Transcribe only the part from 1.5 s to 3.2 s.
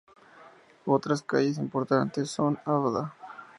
importantes son avda.